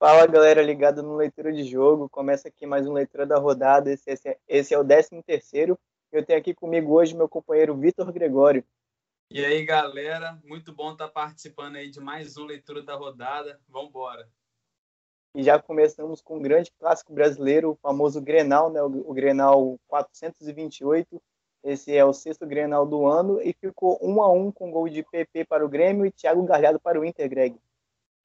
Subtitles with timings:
[0.00, 4.08] Fala galera ligado no Leitura de Jogo, começa aqui mais um Leitura da Rodada, esse,
[4.08, 5.76] esse, esse é o 13 terceiro,
[6.12, 8.64] eu tenho aqui comigo hoje meu companheiro Vitor Gregório.
[9.28, 13.88] E aí galera, muito bom estar participando aí de mais um Leitura da Rodada, vamos
[13.88, 14.28] embora.
[15.34, 19.80] E já começamos com um grande clássico brasileiro, o famoso Grenal, né, o, o Grenal
[19.88, 21.20] 428,
[21.64, 23.42] esse é o sexto Grenal do ano.
[23.42, 26.78] E ficou um a um com gol de PP para o Grêmio e Thiago Galhardo
[26.78, 27.58] para o Inter, Greg.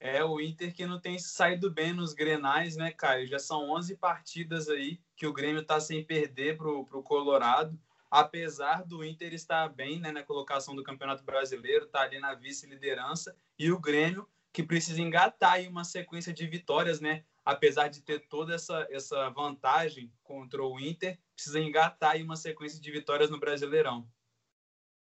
[0.06, 3.26] É o Inter que não tem saído bem nos grenais, né, Caio?
[3.26, 7.80] Já são 11 partidas aí que o Grêmio está sem perder para o Colorado.
[8.12, 13.34] Apesar do Inter estar bem né, na colocação do Campeonato Brasileiro, está ali na vice-liderança.
[13.58, 17.24] E o Grêmio, que precisa engatar aí uma sequência de vitórias, né?
[17.46, 22.78] Apesar de ter toda essa, essa vantagem contra o Inter, precisa engatar aí uma sequência
[22.78, 24.06] de vitórias no Brasileirão.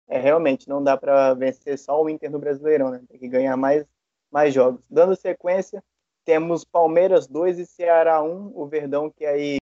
[0.07, 3.04] É, realmente, não dá para vencer só o Inter no Brasileirão, né?
[3.09, 3.85] Tem que ganhar mais
[4.33, 4.81] mais jogos.
[4.89, 5.83] Dando sequência,
[6.25, 9.57] temos Palmeiras 2 e Ceará 1, o Verdão que aí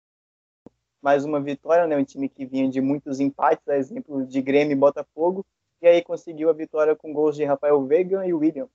[1.01, 1.95] mais uma vitória, né?
[1.95, 5.45] Um time que vinha de muitos empates, a exemplo de Grêmio e Botafogo,
[5.81, 8.67] e aí conseguiu a vitória com gols de Rafael Veiga e William.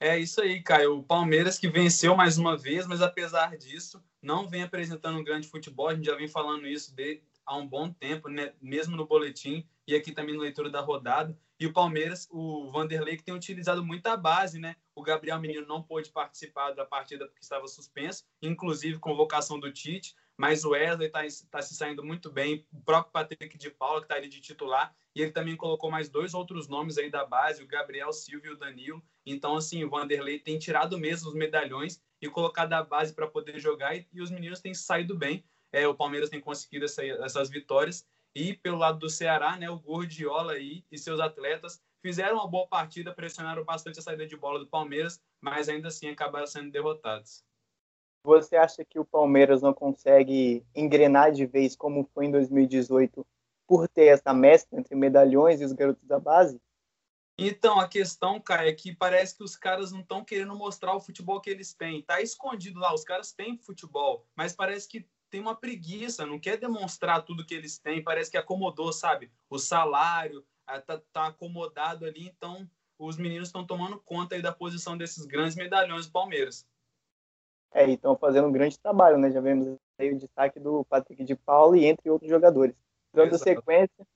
[0.00, 0.98] É isso aí, Caio.
[0.98, 5.48] O Palmeiras que venceu mais uma vez, mas apesar disso, não vem apresentando um grande
[5.48, 5.88] futebol.
[5.88, 8.52] A gente já vem falando isso de, há um bom tempo, né?
[8.60, 11.36] mesmo no boletim e aqui também no leitura da rodada.
[11.60, 14.76] E o Palmeiras, o Vanderlei, que tem utilizado muito a base, né?
[14.94, 20.14] O Gabriel Menino não pôde participar da partida porque estava suspenso, inclusive convocação do Tite,
[20.36, 21.20] mas o Wesley está
[21.50, 24.94] tá se saindo muito bem, o próprio Patrick de Paula, que está ali de titular,
[25.14, 28.50] e ele também colocou mais dois outros nomes aí da base, o Gabriel Silva e
[28.50, 29.02] o Danilo.
[29.24, 33.58] Então, assim, o Vanderlei tem tirado mesmo os medalhões e colocado a base para poder
[33.60, 35.44] jogar, e, e, os meninos têm saído bem.
[35.72, 39.78] É, o Palmeiras tem conseguido essa, essas vitórias, e pelo lado do Ceará, né, o
[39.78, 44.58] Gordiola aí e seus atletas fizeram uma boa partida, pressionaram bastante a saída de bola
[44.58, 47.42] do Palmeiras, mas ainda assim acabaram sendo derrotados.
[48.22, 53.26] Você acha que o Palmeiras não consegue engrenar de vez como foi em 2018
[53.66, 56.60] por ter essa mescla entre medalhões e os garotos da base?
[57.38, 61.00] Então, a questão, cara, é que parece que os caras não estão querendo mostrar o
[61.00, 62.02] futebol que eles têm.
[62.02, 66.58] Tá escondido lá, os caras têm futebol, mas parece que tem uma preguiça, não quer
[66.58, 69.32] demonstrar tudo que eles têm, parece que acomodou, sabe?
[69.48, 74.96] O salário, tá, tá acomodado ali, então os meninos estão tomando conta aí da posição
[74.96, 76.66] desses grandes medalhões do Palmeiras.
[77.72, 79.32] É, e estão fazendo um grande trabalho, né?
[79.32, 82.74] Já vemos aí o destaque do Patrick de Paulo e entre outros jogadores.
[83.12, 84.06] Dando sequência,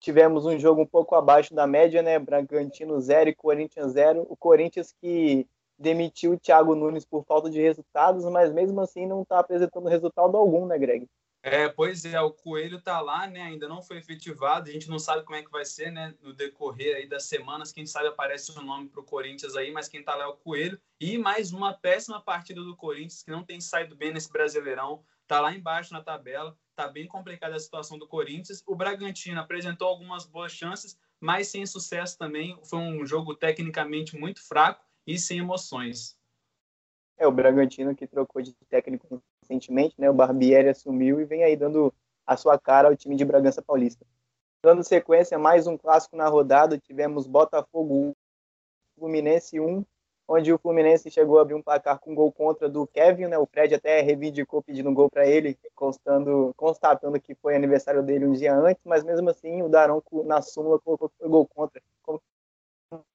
[0.00, 2.18] tivemos um jogo um pouco abaixo da média, né?
[2.18, 4.26] Bragantino 0 e Corinthians 0.
[4.28, 5.46] O Corinthians que
[5.78, 10.36] demitiu o Thiago Nunes por falta de resultados, mas mesmo assim não está apresentando resultado
[10.36, 11.06] algum, né, Greg?
[11.44, 13.42] É, pois é, o Coelho está lá, né?
[13.42, 16.14] Ainda não foi efetivado, a gente não sabe como é que vai ser, né?
[16.22, 19.88] No decorrer aí das semanas, quem sabe aparece um nome para o Corinthians aí, mas
[19.88, 20.80] quem está lá é o Coelho.
[21.00, 25.40] E mais uma péssima partida do Corinthians, que não tem saído bem nesse Brasileirão, está
[25.40, 28.62] lá embaixo na tabela, está bem complicada a situação do Corinthians.
[28.64, 32.56] O Bragantino apresentou algumas boas chances, mas sem sucesso também.
[32.62, 36.16] Foi um jogo tecnicamente muito fraco e sem emoções.
[37.18, 40.08] É, o Bragantino que trocou de técnico recentemente, né?
[40.08, 41.92] O Barbieri assumiu e vem aí dando
[42.26, 44.06] a sua cara ao time de Bragança Paulista.
[44.64, 48.14] Dando sequência, mais um clássico na rodada, tivemos Botafogo 1,
[48.96, 49.84] Fluminense 1,
[50.28, 53.38] onde o Fluminense chegou a abrir um placar com gol contra do Kevin, né?
[53.38, 58.32] O Fred até reivindicou pedindo gol para ele, constando, constatando que foi aniversário dele um
[58.32, 61.82] dia antes, mas mesmo assim o Daronco na súmula colocou gol contra.
[62.02, 62.20] Como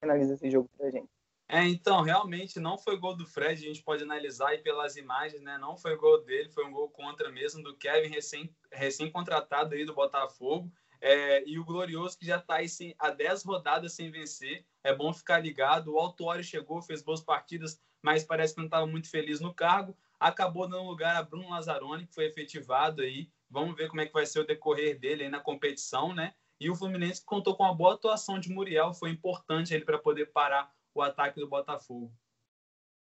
[0.02, 1.17] finaliza esse jogo pra gente?
[1.50, 5.42] É, então, realmente não foi gol do Fred, a gente pode analisar aí pelas imagens,
[5.42, 5.58] né?
[5.58, 9.94] Não foi gol dele, foi um gol contra mesmo do Kevin, recém, recém-contratado aí do
[9.94, 10.70] Botafogo.
[11.00, 14.66] É, e o Glorioso que já está aí sem, há 10 rodadas sem vencer.
[14.84, 15.94] É bom ficar ligado.
[15.94, 19.96] O Altuori chegou, fez boas partidas, mas parece que não estava muito feliz no cargo.
[20.20, 23.30] Acabou dando lugar a Bruno Lazzaroni, que foi efetivado aí.
[23.50, 26.34] Vamos ver como é que vai ser o decorrer dele aí na competição, né?
[26.60, 30.32] E o Fluminense contou com uma boa atuação de Muriel, foi importante ele para poder
[30.32, 32.12] parar o ataque do Botafogo.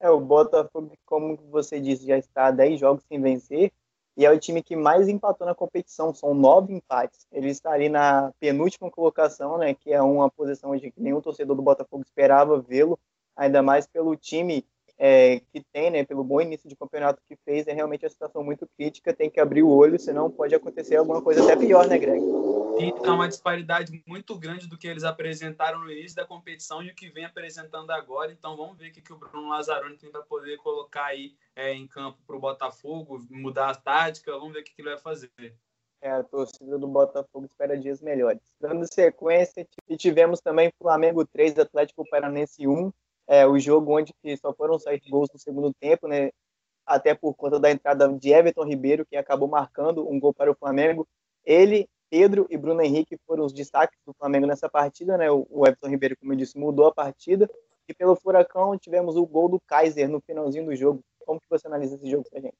[0.00, 3.72] É, o Botafogo, como você disse, já está há 10 jogos sem vencer
[4.16, 7.26] e é o time que mais empatou na competição, são nove empates.
[7.32, 11.62] Ele está ali na penúltima colocação, né, que é uma posição onde nenhum torcedor do
[11.62, 12.98] Botafogo esperava vê-lo,
[13.36, 14.64] ainda mais pelo time
[14.98, 18.42] é, que tem, né, pelo bom início de campeonato que fez, é realmente uma situação
[18.42, 21.98] muito crítica, tem que abrir o olho, senão pode acontecer alguma coisa até pior, né,
[21.98, 22.20] Greg?
[22.76, 26.94] Sim, uma disparidade muito grande do que eles apresentaram no início da competição e o
[26.94, 30.22] que vem apresentando agora, então vamos ver o que, que o Bruno Lazzaroni tem para
[30.22, 34.64] poder colocar aí é, em campo para o Botafogo, mudar a tática, vamos ver o
[34.64, 35.30] que, que ele vai fazer.
[36.00, 38.42] É, a torcida do Botafogo espera dias melhores.
[38.60, 42.92] Dando sequência, e tivemos também Flamengo 3, Atlético Paranense 1,
[43.26, 46.30] é, o jogo onde só foram sair gols no segundo tempo, né?
[46.86, 50.54] até por conta da entrada de Everton Ribeiro, que acabou marcando um gol para o
[50.54, 51.06] Flamengo.
[51.44, 55.30] Ele, Pedro e Bruno Henrique foram os destaques do Flamengo nessa partida, né?
[55.30, 57.50] O Everton Ribeiro, como eu disse, mudou a partida.
[57.88, 61.00] E pelo Furacão tivemos o gol do Kaiser no finalzinho do jogo.
[61.20, 62.56] Como que você analisa esse jogo pra gente?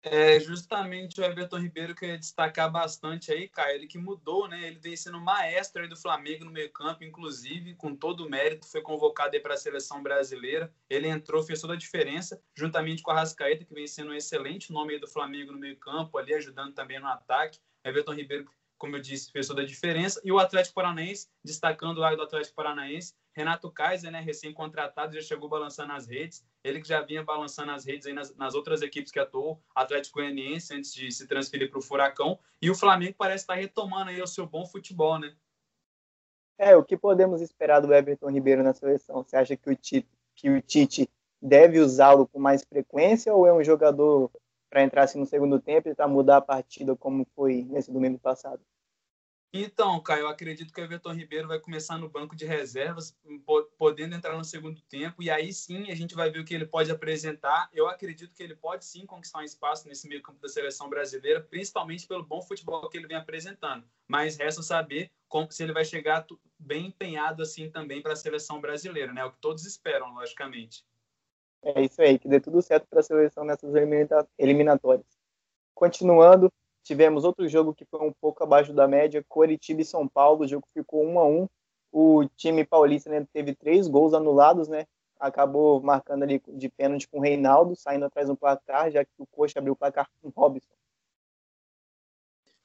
[0.00, 3.74] É justamente o Everton Ribeiro que eu ia destacar bastante aí, Caio.
[3.74, 4.68] Ele que mudou, né?
[4.68, 8.80] Ele vem sendo maestro aí do Flamengo no meio-campo, inclusive, com todo o mérito, foi
[8.80, 10.72] convocado aí para a seleção brasileira.
[10.88, 14.72] Ele entrou, fez toda a diferença, juntamente com a Rascaeta, que vem sendo um excelente
[14.72, 17.58] nome aí do Flamengo no meio-campo, ali ajudando também no ataque.
[17.84, 18.48] Everton Ribeiro,
[18.78, 20.20] como eu disse, fez toda a diferença.
[20.24, 25.22] E o Atlético Paranaense, destacando o lado do Atlético Paranaense, Renato Kaiser, né, recém-contratado, já
[25.22, 26.44] chegou balançando as redes.
[26.64, 30.18] Ele que já vinha balançando as redes aí nas, nas outras equipes que atuou, Atlético
[30.18, 32.36] Goianiense, antes de se transferir para o Furacão.
[32.60, 35.36] E o Flamengo parece estar retomando aí o seu bom futebol, né?
[36.58, 39.22] É, o que podemos esperar do Everton Ribeiro na seleção?
[39.22, 41.08] Você acha que o Tite, que o Tite
[41.40, 44.32] deve usá-lo com mais frequência ou é um jogador
[44.68, 48.18] para entrar assim no segundo tempo e tentar mudar a partida como foi nesse domingo
[48.18, 48.60] passado?
[49.50, 53.16] Então, Caio, eu acredito que o Everton Ribeiro vai começar no banco de reservas,
[53.78, 56.66] podendo entrar no segundo tempo, e aí sim a gente vai ver o que ele
[56.66, 57.70] pode apresentar.
[57.72, 61.40] Eu acredito que ele pode sim conquistar um espaço nesse meio campo da seleção brasileira,
[61.40, 63.88] principalmente pelo bom futebol que ele vem apresentando.
[64.06, 66.26] Mas resta saber como, se ele vai chegar
[66.58, 69.24] bem empenhado assim também para a seleção brasileira, né?
[69.24, 70.84] O que todos esperam, logicamente.
[71.62, 73.72] É isso aí, que dê tudo certo para a seleção nessas
[74.38, 75.06] eliminatórias.
[75.74, 76.52] Continuando,
[76.88, 80.44] Tivemos outro jogo que foi um pouco abaixo da média, Coritiba e São Paulo.
[80.44, 81.48] O jogo ficou 1 a 1
[81.92, 84.86] O time paulista né, teve três gols anulados, né?
[85.20, 89.26] Acabou marcando ali de pênalti com o Reinaldo, saindo atrás do placar, já que o
[89.26, 90.72] Coxa abriu o placar com o Robson.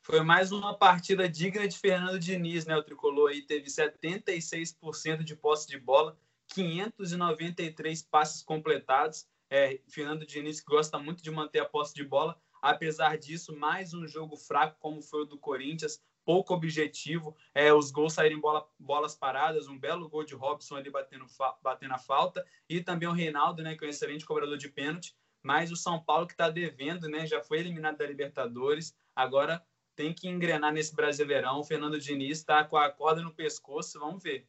[0.02, 2.78] Foi mais uma partida digna de Fernando Diniz, né?
[2.78, 6.18] O tricolor aí teve 76% de posse de bola,
[6.48, 9.28] 593 passes completados.
[9.50, 14.08] É, Fernando Diniz gosta muito de manter a posse de bola, Apesar disso, mais um
[14.08, 19.18] jogo fraco como foi o do Corinthians, pouco objetivo, é, os gols saírem bola, bolas
[19.18, 21.26] paradas, um belo gol de Robson ali batendo,
[21.62, 25.14] batendo a falta, e também o Reinaldo, né, que é um excelente cobrador de pênalti,
[25.42, 29.62] mas o São Paulo que está devendo, né, já foi eliminado da Libertadores, agora
[29.94, 34.24] tem que engrenar nesse Brasileirão, o Fernando Diniz está com a corda no pescoço, vamos
[34.24, 34.48] ver.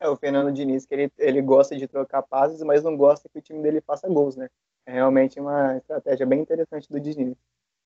[0.00, 3.38] É, o Fernando Diniz, que ele, ele gosta de trocar passes, mas não gosta que
[3.38, 4.48] o time dele faça gols, né?
[4.86, 7.36] É realmente uma estratégia bem interessante do Diniz.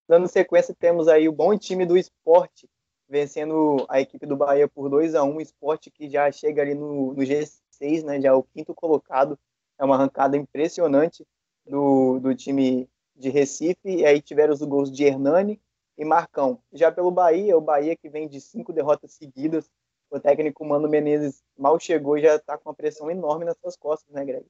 [0.08, 2.68] Dando sequência, temos aí o bom time do esporte,
[3.08, 7.14] vencendo a equipe do Bahia por 2 a 1 esporte que já chega ali no,
[7.14, 9.38] no G6, né, já é o quinto colocado.
[9.78, 11.26] É uma arrancada impressionante
[11.66, 13.78] do, do time de Recife.
[13.84, 15.60] E aí tiveram os gols de Hernani
[15.96, 16.60] e Marcão.
[16.72, 19.70] Já pelo Bahia, o Bahia que vem de cinco derrotas seguidas.
[20.10, 23.76] O técnico Mano Menezes mal chegou e já está com uma pressão enorme nas suas
[23.76, 24.46] costas, né, Greg?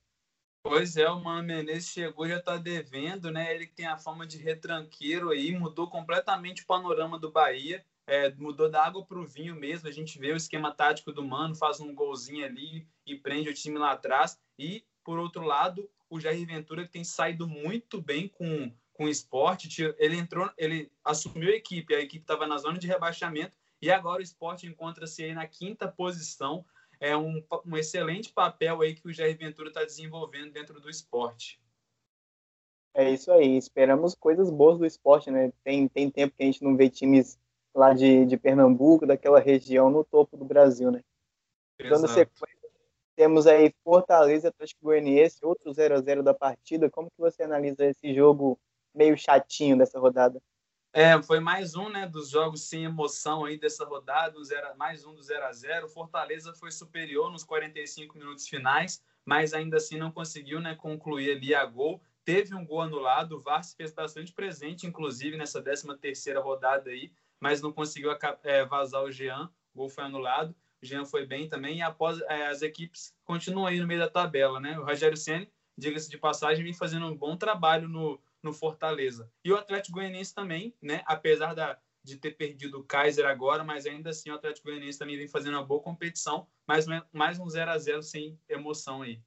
[0.67, 3.55] Pois é, o Mano Menezes chegou já está devendo, né?
[3.55, 8.71] Ele tem a fama de retranqueiro aí, mudou completamente o panorama do Bahia, é, mudou
[8.71, 9.87] da água para o vinho mesmo.
[9.87, 13.55] A gente vê o esquema tático do Mano, faz um golzinho ali e prende o
[13.55, 14.41] time lá atrás.
[14.59, 19.69] E, por outro lado, o Jair Ventura tem saído muito bem com, com o esporte.
[19.99, 24.21] Ele entrou, ele assumiu a equipe, a equipe estava na zona de rebaixamento e agora
[24.21, 26.65] o esporte encontra-se aí na quinta posição
[27.05, 31.61] é um, um excelente papel aí que o Jair Ventura está desenvolvendo dentro do esporte.
[32.95, 35.53] É isso aí, esperamos coisas boas do esporte, né?
[35.63, 37.39] Tem, tem tempo que a gente não vê times
[37.75, 41.03] lá de, de Pernambuco, daquela região, no topo do Brasil, né?
[41.79, 42.71] Dando sequência,
[43.15, 46.89] temos aí Fortaleza, Atlético Goianiense, outro 0 a 0 da partida.
[46.89, 48.59] Como que você analisa esse jogo
[48.95, 50.41] meio chatinho dessa rodada?
[50.97, 55.05] É, foi mais um né, dos jogos sem emoção aí dessa rodada, um zero, mais
[55.05, 59.99] um do 0 a 0 Fortaleza foi superior nos 45 minutos finais, mas ainda assim
[59.99, 62.01] não conseguiu né, concluir ali a gol.
[62.25, 66.91] Teve um gol anulado, o VAR se fez bastante presente, inclusive nessa 13 terceira rodada
[66.91, 67.11] aí,
[67.41, 68.13] mas não conseguiu
[68.45, 70.55] é, vazar o Jean, o gol foi anulado.
[70.81, 74.09] O Jean foi bem também, e após é, as equipes continuam aí no meio da
[74.09, 74.61] tabela.
[74.61, 74.79] Né?
[74.79, 79.31] O Rogério Senna, diga-se de passagem, vem fazendo um bom trabalho no, no Fortaleza.
[79.43, 81.03] E o Atlético Goianiense também, né?
[81.07, 85.17] Apesar da, de ter perdido o Kaiser agora, mas ainda assim o Atlético Goianiense também
[85.17, 89.21] vem fazendo uma boa competição, mas mais um 0 a 0 sem emoção aí.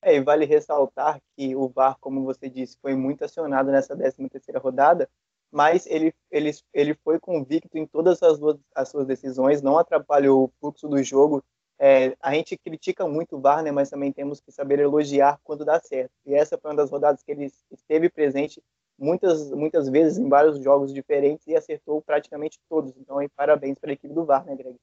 [0.00, 4.28] É, e vale ressaltar que o VAR, como você disse, foi muito acionado nessa 13
[4.28, 5.10] terceira rodada,
[5.50, 10.44] mas ele, ele, ele foi convicto em todas as, duas, as suas decisões, não atrapalhou
[10.44, 11.42] o fluxo do jogo,
[11.78, 15.64] é, a gente critica muito o VAR, né, mas também temos que saber elogiar quando
[15.64, 16.10] dá certo.
[16.26, 18.62] E essa foi uma das rodadas que ele esteve presente
[18.98, 22.96] muitas, muitas vezes em vários jogos diferentes e acertou praticamente todos.
[22.96, 24.76] Então, aí, parabéns para a equipe do VAR, né, Greg?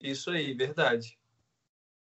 [0.00, 1.16] Isso aí, verdade.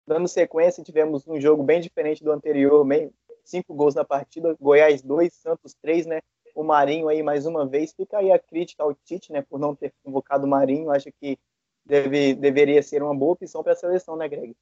[0.05, 3.11] Dando sequência, tivemos um jogo bem diferente do anterior, bem,
[3.43, 6.21] cinco gols na partida, Goiás dois, Santos três, né?
[6.53, 7.93] O Marinho aí mais uma vez.
[7.93, 9.41] Fica aí a crítica ao Tite, né?
[9.41, 10.91] Por não ter convocado o Marinho.
[10.91, 11.37] Acho que
[11.87, 14.55] deve, deveria ser uma boa opção para a seleção, né, Greg?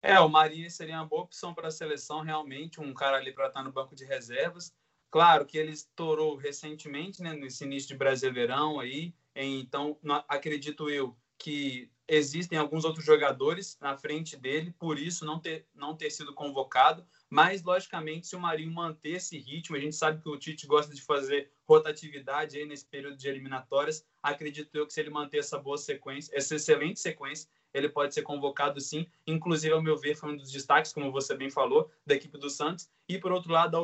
[0.00, 3.48] É, o Marinho seria uma boa opção para a seleção, realmente, um cara ali para
[3.48, 4.72] estar no banco de reservas.
[5.10, 11.90] Claro que ele estourou recentemente, né, nesse início de Brasileirão aí, então acredito eu que
[12.14, 17.06] existem alguns outros jogadores na frente dele, por isso não ter, não ter sido convocado.
[17.30, 20.94] Mas, logicamente, se o Marinho manter esse ritmo, a gente sabe que o Tite gosta
[20.94, 24.04] de fazer rotatividade aí nesse período de eliminatórias.
[24.22, 28.20] Acredito eu que se ele manter essa boa sequência, essa excelente sequência, ele pode ser
[28.20, 29.06] convocado sim.
[29.26, 32.50] Inclusive, ao meu ver, foi um dos destaques, como você bem falou, da equipe do
[32.50, 32.90] Santos.
[33.08, 33.74] E, por outro lado,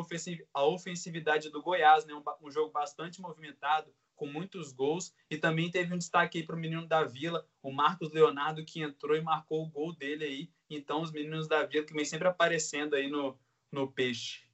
[0.52, 2.12] a, ofensividade do Goiás, né?
[2.12, 5.14] um, um jogo bastante movimentado, com muitos gols.
[5.30, 8.82] E também teve um destaque aí para o menino da Vila, o Marcos Leonardo, que
[8.82, 10.50] entrou e marcou o gol dele aí.
[10.68, 13.38] Então, os meninos da Vila que vem sempre aparecendo aí no,
[13.72, 14.46] no peixe.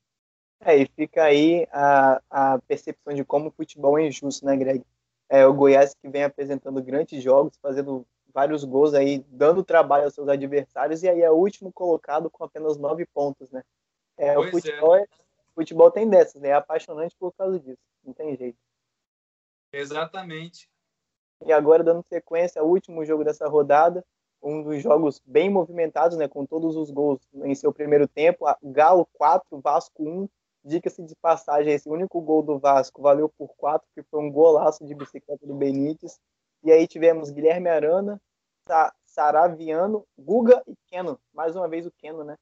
[0.60, 4.84] É, e fica aí a, a percepção de como o futebol é injusto, né, Greg?
[5.28, 10.14] É, o Goiás que vem apresentando grandes jogos, fazendo vários gols aí, dando trabalho aos
[10.14, 13.62] seus adversários, e aí é o último colocado com apenas nove pontos, né?
[14.16, 15.02] É, o futebol, é.
[15.02, 15.06] é.
[15.54, 16.48] futebol tem dessas, né?
[16.50, 18.58] É apaixonante por causa disso, não tem jeito.
[19.76, 20.68] Exatamente.
[21.44, 24.04] E agora, dando sequência ao último jogo dessa rodada,
[24.42, 28.44] um dos jogos bem movimentados, né, com todos os gols em seu primeiro tempo.
[28.62, 30.28] Galo 4, Vasco 1.
[30.66, 34.84] Dica-se de passagem, esse único gol do Vasco valeu por 4, que foi um golaço
[34.86, 36.18] de bicicleta do Benítez.
[36.62, 38.20] E aí tivemos Guilherme Arana,
[39.04, 41.20] Saraviano, Guga e Keno.
[41.34, 42.36] Mais uma vez o Keno, né?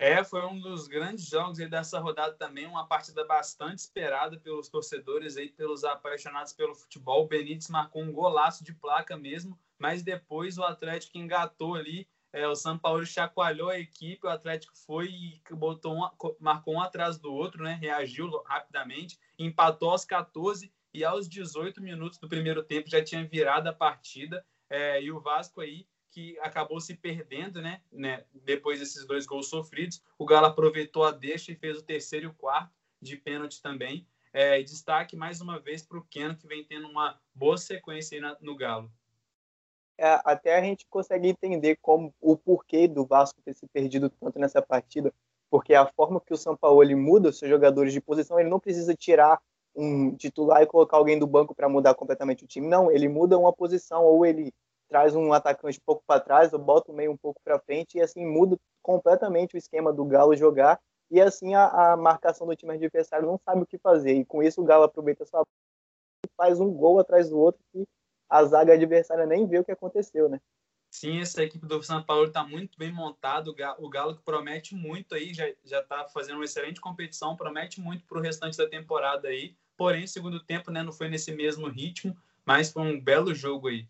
[0.00, 5.36] É, foi um dos grandes jogos dessa rodada também, uma partida bastante esperada pelos torcedores
[5.36, 7.24] aí, pelos apaixonados pelo futebol.
[7.24, 12.46] O Benítez marcou um golaço de placa mesmo, mas depois o Atlético engatou ali, é,
[12.46, 17.18] o São Paulo chacoalhou a equipe, o Atlético foi e botou um, marcou um atrás
[17.18, 17.74] do outro, né?
[17.80, 23.66] Reagiu rapidamente, empatou aos 14 e aos 18 minutos do primeiro tempo já tinha virado
[23.66, 24.46] a partida.
[24.70, 28.24] É, e o Vasco aí que acabou se perdendo, né, né?
[28.34, 32.28] Depois desses dois gols sofridos, o Galo aproveitou a deixa e fez o terceiro e
[32.28, 34.04] o quarto de pênalti também.
[34.32, 38.36] É, destaque mais uma vez para o Keno, que vem tendo uma boa sequência na,
[38.40, 38.90] no Galo.
[39.96, 44.40] É, até a gente consegue entender como o porquê do Vasco ter se perdido tanto
[44.40, 45.14] nessa partida,
[45.48, 48.50] porque a forma que o São Paulo ele muda os seus jogadores de posição, ele
[48.50, 49.40] não precisa tirar
[49.72, 52.66] um titular e colocar alguém do banco para mudar completamente o time.
[52.66, 54.52] Não, ele muda uma posição ou ele
[54.88, 57.98] traz um atacante um pouco para trás, ou bota o meio um pouco para frente,
[57.98, 60.80] e assim muda completamente o esquema do Galo jogar,
[61.10, 64.42] e assim a, a, marcação do time adversário não sabe o que fazer, e com
[64.42, 65.46] isso o Galo aproveita sua
[66.24, 67.86] e faz um gol atrás do outro que
[68.28, 70.40] a zaga adversária nem vê o que aconteceu, né?
[70.90, 73.50] Sim, essa equipe do São Paulo está muito bem montada.
[73.78, 78.18] O Galo que promete muito aí, já está fazendo uma excelente competição, promete muito para
[78.18, 79.54] o restante da temporada aí.
[79.76, 83.86] Porém, segundo tempo, né, não foi nesse mesmo ritmo, mas foi um belo jogo aí.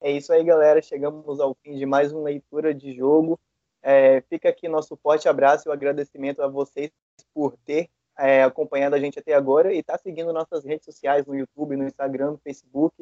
[0.00, 0.80] É isso aí, galera.
[0.80, 3.38] Chegamos ao fim de mais uma leitura de jogo.
[3.82, 6.90] É, fica aqui nosso forte abraço e o agradecimento a vocês
[7.32, 7.88] por ter
[8.18, 11.76] é, acompanhado a gente até agora e estar tá seguindo nossas redes sociais no YouTube,
[11.76, 12.94] no Instagram, no Facebook.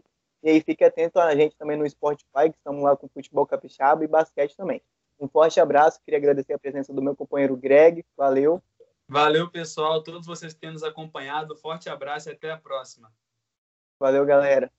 [0.43, 4.05] E aí fique atento a gente também no Spotify, que estamos lá com futebol capixaba
[4.05, 4.83] e basquete também.
[5.19, 8.05] Um forte abraço, queria agradecer a presença do meu companheiro Greg.
[8.17, 8.63] Valeu.
[9.09, 10.03] Valeu, pessoal.
[10.03, 11.57] Todos vocês que têm nos acompanhado.
[11.57, 13.11] Forte abraço e até a próxima.
[13.99, 14.71] Valeu, galera.